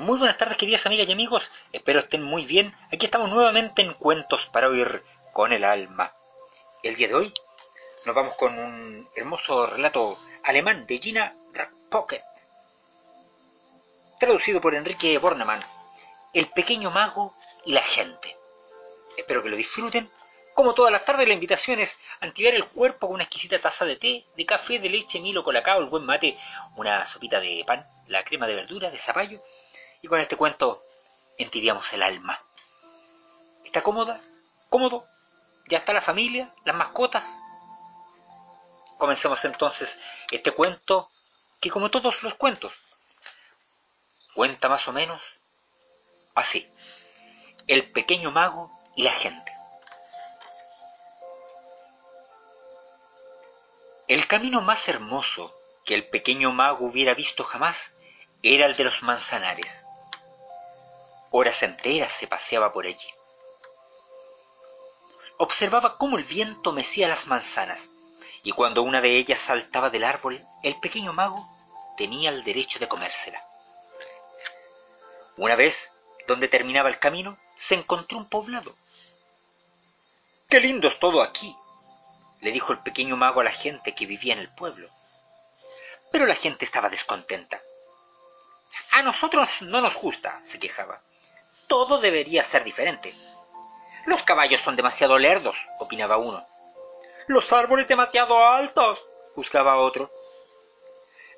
Muy 0.00 0.16
buenas 0.16 0.38
tardes 0.38 0.56
queridas 0.56 0.86
amigas 0.86 1.06
y 1.06 1.12
amigos, 1.12 1.50
espero 1.72 1.98
estén 1.98 2.22
muy 2.22 2.46
bien. 2.46 2.74
Aquí 2.90 3.04
estamos 3.04 3.28
nuevamente 3.28 3.82
en 3.82 3.92
Cuentos 3.92 4.46
para 4.46 4.68
oír 4.68 5.04
con 5.34 5.52
el 5.52 5.62
alma. 5.62 6.14
El 6.82 6.96
día 6.96 7.08
de 7.08 7.14
hoy 7.14 7.34
nos 8.06 8.14
vamos 8.14 8.32
con 8.36 8.58
un 8.58 9.10
hermoso 9.14 9.66
relato 9.66 10.18
alemán 10.42 10.86
de 10.86 10.96
Gina 10.96 11.36
Pocket, 11.90 12.22
traducido 14.18 14.58
por 14.62 14.74
Enrique 14.74 15.18
Bornemann, 15.18 15.62
El 16.32 16.48
pequeño 16.48 16.90
mago 16.90 17.36
y 17.66 17.72
la 17.72 17.82
gente. 17.82 18.38
Espero 19.18 19.42
que 19.42 19.50
lo 19.50 19.56
disfruten. 19.56 20.10
Como 20.54 20.72
todas 20.72 20.92
las 20.92 21.04
tardes, 21.04 21.28
la 21.28 21.34
invitación 21.34 21.78
es 21.78 21.98
activar 22.20 22.54
el 22.54 22.66
cuerpo 22.68 23.08
con 23.08 23.16
una 23.16 23.24
exquisita 23.24 23.58
taza 23.58 23.84
de 23.84 23.96
té, 23.96 24.24
de 24.34 24.46
café, 24.46 24.78
de 24.78 24.88
leche, 24.88 25.20
milo, 25.20 25.44
colacao, 25.44 25.78
el 25.78 25.90
buen 25.90 26.06
mate, 26.06 26.38
una 26.76 27.04
sopita 27.04 27.38
de 27.38 27.62
pan, 27.66 27.86
la 28.06 28.24
crema 28.24 28.46
de 28.46 28.54
verdura, 28.54 28.90
de 28.90 28.98
zapallo 28.98 29.42
y 30.02 30.08
con 30.08 30.20
este 30.20 30.36
cuento 30.36 30.84
entibiamos 31.38 31.92
el 31.92 32.02
alma. 32.02 32.42
¿Está 33.64 33.82
cómoda? 33.82 34.20
¿Cómodo? 34.68 35.06
¿Ya 35.68 35.78
está 35.78 35.92
la 35.92 36.00
familia? 36.00 36.54
¿Las 36.64 36.76
mascotas? 36.76 37.24
Comencemos 38.98 39.44
entonces 39.44 39.98
este 40.30 40.52
cuento 40.52 41.10
que 41.60 41.70
como 41.70 41.90
todos 41.90 42.22
los 42.22 42.34
cuentos, 42.34 42.72
cuenta 44.34 44.68
más 44.68 44.88
o 44.88 44.92
menos 44.92 45.22
así. 46.34 46.70
El 47.66 47.90
pequeño 47.90 48.30
mago 48.30 48.70
y 48.96 49.02
la 49.02 49.12
gente. 49.12 49.52
El 54.08 54.26
camino 54.26 54.60
más 54.62 54.88
hermoso 54.88 55.54
que 55.84 55.94
el 55.94 56.08
pequeño 56.08 56.50
mago 56.50 56.86
hubiera 56.86 57.14
visto 57.14 57.44
jamás 57.44 57.94
era 58.42 58.66
el 58.66 58.76
de 58.76 58.84
los 58.84 59.02
manzanares. 59.02 59.86
Horas 61.32 61.62
enteras 61.62 62.10
se 62.10 62.26
paseaba 62.26 62.72
por 62.72 62.86
allí. 62.86 63.08
Observaba 65.36 65.96
cómo 65.96 66.18
el 66.18 66.24
viento 66.24 66.72
mecía 66.72 67.06
las 67.06 67.28
manzanas, 67.28 67.88
y 68.42 68.50
cuando 68.50 68.82
una 68.82 69.00
de 69.00 69.16
ellas 69.16 69.38
saltaba 69.38 69.90
del 69.90 70.02
árbol, 70.02 70.44
el 70.64 70.80
pequeño 70.80 71.12
mago 71.12 71.48
tenía 71.96 72.30
el 72.30 72.42
derecho 72.42 72.80
de 72.80 72.88
comérsela. 72.88 73.46
Una 75.36 75.54
vez, 75.54 75.92
donde 76.26 76.48
terminaba 76.48 76.88
el 76.88 76.98
camino, 76.98 77.38
se 77.54 77.76
encontró 77.76 78.18
un 78.18 78.28
poblado. 78.28 78.74
¡Qué 80.48 80.58
lindo 80.58 80.88
es 80.88 80.98
todo 80.98 81.22
aquí! 81.22 81.56
le 82.40 82.50
dijo 82.50 82.72
el 82.72 82.80
pequeño 82.80 83.16
mago 83.16 83.40
a 83.40 83.44
la 83.44 83.52
gente 83.52 83.94
que 83.94 84.06
vivía 84.06 84.32
en 84.32 84.40
el 84.40 84.52
pueblo. 84.52 84.88
Pero 86.10 86.26
la 86.26 86.34
gente 86.34 86.64
estaba 86.64 86.88
descontenta. 86.88 87.62
A 88.90 89.02
nosotros 89.02 89.48
no 89.60 89.80
nos 89.80 89.94
gusta, 89.94 90.40
se 90.42 90.58
quejaba 90.58 91.00
todo 91.70 91.98
debería 91.98 92.42
ser 92.42 92.64
diferente. 92.64 93.14
Los 94.04 94.24
caballos 94.24 94.60
son 94.60 94.74
demasiado 94.74 95.16
lerdos, 95.18 95.56
opinaba 95.78 96.16
uno. 96.16 96.44
Los 97.28 97.52
árboles 97.52 97.86
demasiado 97.86 98.44
altos, 98.44 99.06
juzgaba 99.36 99.76
otro. 99.76 100.10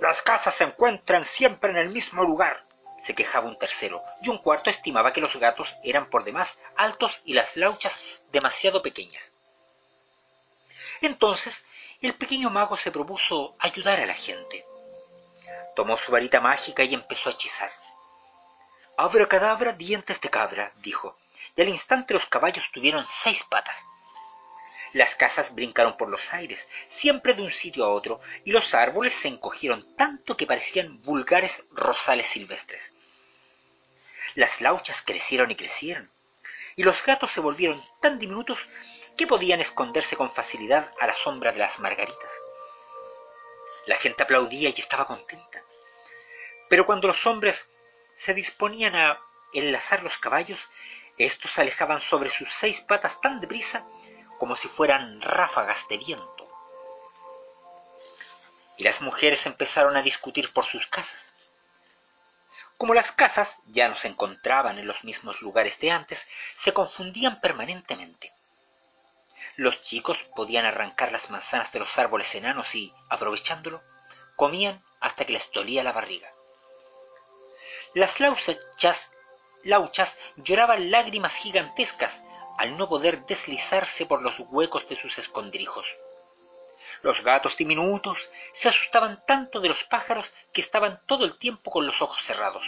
Las 0.00 0.22
casas 0.22 0.54
se 0.54 0.64
encuentran 0.64 1.24
siempre 1.24 1.70
en 1.72 1.76
el 1.76 1.90
mismo 1.90 2.24
lugar, 2.24 2.64
se 2.98 3.14
quejaba 3.14 3.48
un 3.48 3.58
tercero, 3.58 4.02
y 4.22 4.30
un 4.30 4.38
cuarto 4.38 4.70
estimaba 4.70 5.12
que 5.12 5.20
los 5.20 5.36
gatos 5.36 5.76
eran 5.84 6.08
por 6.08 6.24
demás 6.24 6.56
altos 6.74 7.20
y 7.26 7.34
las 7.34 7.58
lauchas 7.58 7.98
demasiado 8.32 8.80
pequeñas. 8.80 9.30
Entonces, 11.02 11.64
el 12.00 12.14
pequeño 12.14 12.48
mago 12.48 12.76
se 12.76 12.90
propuso 12.90 13.56
ayudar 13.58 14.00
a 14.00 14.06
la 14.06 14.14
gente. 14.14 14.64
Tomó 15.76 15.98
su 15.98 16.10
varita 16.10 16.40
mágica 16.40 16.82
y 16.82 16.94
empezó 16.94 17.28
a 17.28 17.32
hechizar. 17.32 17.70
Abracadabra, 18.96 19.72
dientes 19.72 20.20
de 20.20 20.30
cabra, 20.30 20.72
dijo, 20.76 21.18
y 21.56 21.60
al 21.62 21.68
instante 21.68 22.14
los 22.14 22.26
caballos 22.26 22.70
tuvieron 22.72 23.04
seis 23.06 23.42
patas. 23.42 23.76
Las 24.92 25.16
casas 25.16 25.52
brincaron 25.52 25.96
por 25.96 26.08
los 26.08 26.32
aires, 26.32 26.68
siempre 26.88 27.34
de 27.34 27.42
un 27.42 27.50
sitio 27.50 27.84
a 27.84 27.88
otro, 27.88 28.20
y 28.44 28.52
los 28.52 28.72
árboles 28.72 29.12
se 29.12 29.26
encogieron 29.26 29.96
tanto 29.96 30.36
que 30.36 30.46
parecían 30.46 31.02
vulgares 31.02 31.64
rosales 31.72 32.26
silvestres. 32.26 32.94
Las 34.36 34.60
lauchas 34.60 35.02
crecieron 35.04 35.50
y 35.50 35.56
crecieron, 35.56 36.08
y 36.76 36.84
los 36.84 37.04
gatos 37.04 37.32
se 37.32 37.40
volvieron 37.40 37.84
tan 38.00 38.20
diminutos 38.20 38.60
que 39.16 39.26
podían 39.26 39.60
esconderse 39.60 40.14
con 40.16 40.30
facilidad 40.30 40.92
a 41.00 41.08
la 41.08 41.14
sombra 41.14 41.50
de 41.50 41.58
las 41.58 41.80
margaritas. 41.80 42.32
La 43.86 43.96
gente 43.96 44.22
aplaudía 44.22 44.68
y 44.68 44.80
estaba 44.80 45.08
contenta. 45.08 45.62
Pero 46.68 46.86
cuando 46.86 47.08
los 47.08 47.26
hombres 47.26 47.68
se 48.24 48.32
disponían 48.32 48.96
a 48.96 49.20
enlazar 49.52 50.02
los 50.02 50.18
caballos, 50.18 50.70
estos 51.18 51.50
se 51.50 51.60
alejaban 51.60 52.00
sobre 52.00 52.30
sus 52.30 52.50
seis 52.50 52.80
patas 52.80 53.20
tan 53.20 53.38
deprisa 53.38 53.86
como 54.38 54.56
si 54.56 54.66
fueran 54.66 55.20
ráfagas 55.20 55.86
de 55.88 55.98
viento. 55.98 56.48
Y 58.78 58.82
las 58.82 59.02
mujeres 59.02 59.44
empezaron 59.44 59.94
a 59.98 60.02
discutir 60.02 60.54
por 60.54 60.64
sus 60.64 60.86
casas. 60.86 61.32
Como 62.78 62.94
las 62.94 63.12
casas 63.12 63.58
ya 63.66 63.90
no 63.90 63.94
se 63.94 64.08
encontraban 64.08 64.78
en 64.78 64.86
los 64.86 65.04
mismos 65.04 65.42
lugares 65.42 65.78
de 65.80 65.90
antes, 65.90 66.26
se 66.56 66.72
confundían 66.72 67.42
permanentemente. 67.42 68.32
Los 69.56 69.82
chicos 69.82 70.16
podían 70.34 70.64
arrancar 70.64 71.12
las 71.12 71.28
manzanas 71.28 71.70
de 71.72 71.80
los 71.80 71.98
árboles 71.98 72.34
enanos 72.34 72.74
y, 72.74 72.90
aprovechándolo, 73.10 73.82
comían 74.34 74.82
hasta 74.98 75.26
que 75.26 75.34
les 75.34 75.50
dolía 75.52 75.84
la 75.84 75.92
barriga. 75.92 76.33
Las 77.94 78.18
lauchas, 78.18 79.12
lauchas 79.62 80.18
lloraban 80.36 80.90
lágrimas 80.90 81.36
gigantescas 81.36 82.24
al 82.58 82.76
no 82.76 82.88
poder 82.88 83.24
deslizarse 83.26 84.04
por 84.04 84.20
los 84.20 84.40
huecos 84.40 84.88
de 84.88 84.96
sus 84.96 85.16
escondrijos. 85.18 85.86
Los 87.02 87.22
gatos 87.22 87.56
diminutos 87.56 88.30
se 88.52 88.68
asustaban 88.68 89.22
tanto 89.26 89.60
de 89.60 89.68
los 89.68 89.84
pájaros 89.84 90.32
que 90.52 90.60
estaban 90.60 91.00
todo 91.06 91.24
el 91.24 91.38
tiempo 91.38 91.70
con 91.70 91.86
los 91.86 92.02
ojos 92.02 92.20
cerrados. 92.22 92.64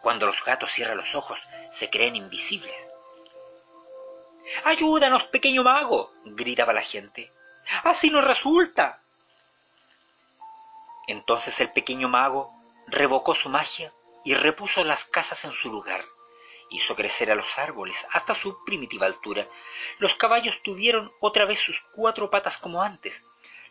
Cuando 0.00 0.24
los 0.24 0.42
gatos 0.42 0.72
cierran 0.72 0.96
los 0.96 1.14
ojos, 1.14 1.38
se 1.70 1.90
creen 1.90 2.16
invisibles. 2.16 2.90
¡Ayúdanos, 4.64 5.24
pequeño 5.24 5.62
mago! 5.62 6.12
gritaba 6.24 6.72
la 6.72 6.82
gente. 6.82 7.30
¡Así 7.82 8.08
no 8.08 8.22
resulta! 8.22 9.02
Entonces 11.06 11.60
el 11.60 11.70
pequeño 11.70 12.08
mago 12.08 12.63
revocó 12.86 13.34
su 13.34 13.48
magia 13.48 13.92
y 14.24 14.34
repuso 14.34 14.84
las 14.84 15.04
casas 15.04 15.44
en 15.44 15.52
su 15.52 15.70
lugar. 15.70 16.04
Hizo 16.70 16.96
crecer 16.96 17.30
a 17.30 17.34
los 17.34 17.58
árboles 17.58 18.06
hasta 18.10 18.34
su 18.34 18.64
primitiva 18.64 19.06
altura. 19.06 19.48
Los 19.98 20.14
caballos 20.14 20.62
tuvieron 20.62 21.12
otra 21.20 21.44
vez 21.44 21.58
sus 21.58 21.80
cuatro 21.94 22.30
patas 22.30 22.58
como 22.58 22.82
antes. 22.82 23.24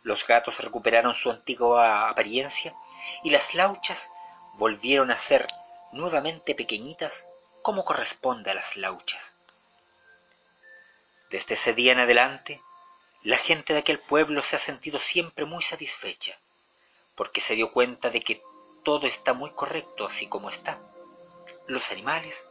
Los 0.04 0.26
gatos 0.28 0.60
recuperaron 0.60 1.14
su 1.14 1.32
antigua 1.32 2.10
apariencia 2.10 2.76
y 3.24 3.32
las 3.32 3.56
lauchas 3.56 4.12
volvieron 4.54 5.12
a 5.12 5.18
ser 5.18 5.48
nuevamente 5.92 6.56
pequeñitas 6.56 7.28
como 7.62 7.86
corresponde 7.86 8.52
a 8.52 8.54
las 8.54 8.76
lauchas. 8.76 9.38
Desde 11.30 11.56
ese 11.56 11.74
día 11.74 11.94
en 11.94 12.00
adelante, 12.00 12.62
la 13.24 13.38
gente 13.38 13.74
de 13.74 13.80
aquel 13.80 14.00
pueblo 14.00 14.44
se 14.44 14.58
ha 14.58 14.60
sentido 14.60 15.00
siempre 15.00 15.46
muy 15.46 15.64
satisfecha, 15.64 16.38
porque 17.16 17.42
se 17.42 17.56
dio 17.56 17.72
cuenta 17.72 18.10
de 18.10 18.22
que 18.22 18.44
todo 18.84 19.08
está 19.08 19.34
muy 19.34 19.52
correcto 19.52 20.06
así 20.06 20.28
como 20.28 20.50
está. 20.50 20.80
Los 21.68 21.92
animales, 21.92 22.48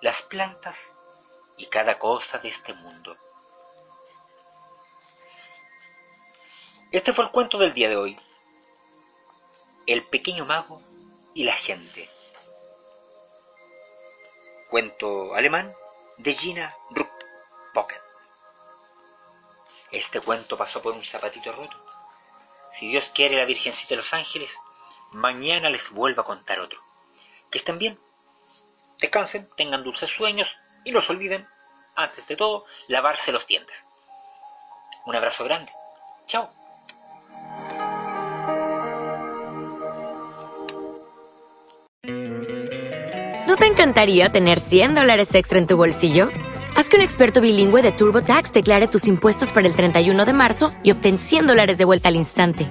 las 0.00 0.22
plantas 0.22 0.94
y 1.56 1.66
cada 1.66 1.98
cosa 1.98 2.38
de 2.38 2.48
este 2.48 2.74
mundo. 2.74 3.16
Este 6.90 7.12
fue 7.12 7.24
el 7.24 7.30
cuento 7.30 7.58
del 7.58 7.74
día 7.74 7.88
de 7.88 7.96
hoy. 7.96 8.18
El 9.86 10.04
pequeño 10.04 10.44
mago 10.44 10.82
y 11.34 11.44
la 11.44 11.52
gente. 11.52 12.08
Cuento 14.70 15.34
alemán 15.34 15.74
de 16.18 16.34
Gina 16.34 16.74
Rupp 16.90 17.10
Pocket. 17.74 18.00
Este 19.90 20.20
cuento 20.20 20.56
pasó 20.56 20.82
por 20.82 20.94
un 20.94 21.04
zapatito 21.04 21.50
roto 21.52 21.82
Si 22.72 22.90
Dios 22.90 23.10
quiere 23.14 23.36
la 23.36 23.46
Virgencita 23.46 23.90
de 23.90 23.96
los 23.96 24.12
Ángeles, 24.12 24.58
mañana 25.12 25.70
les 25.70 25.90
vuelvo 25.90 26.22
a 26.22 26.26
contar 26.26 26.60
otro. 26.60 26.80
Que 27.50 27.58
estén 27.58 27.78
bien, 27.78 27.98
descansen, 29.00 29.48
tengan 29.56 29.82
dulces 29.82 30.10
sueños 30.10 30.58
y 30.84 30.92
no 30.92 31.00
se 31.00 31.12
olviden, 31.12 31.48
antes 31.94 32.26
de 32.26 32.36
todo, 32.36 32.64
lavarse 32.88 33.32
los 33.32 33.46
dientes. 33.46 33.86
Un 35.06 35.16
abrazo 35.16 35.44
grande. 35.44 35.72
Chao. 36.26 36.52
¿No 43.46 43.56
te 43.56 43.66
encantaría 43.66 44.30
tener 44.30 44.60
100 44.60 44.94
dólares 44.94 45.34
extra 45.34 45.58
en 45.58 45.66
tu 45.66 45.76
bolsillo? 45.76 46.28
Haz 46.76 46.90
que 46.90 46.96
un 46.96 47.02
experto 47.02 47.40
bilingüe 47.40 47.82
de 47.82 47.92
TurboTax 47.92 48.52
declare 48.52 48.86
tus 48.86 49.08
impuestos 49.08 49.50
para 49.52 49.66
el 49.66 49.74
31 49.74 50.26
de 50.26 50.32
marzo 50.32 50.70
y 50.82 50.92
obtén 50.92 51.18
100 51.18 51.46
dólares 51.46 51.78
de 51.78 51.84
vuelta 51.84 52.08
al 52.08 52.16
instante. 52.16 52.70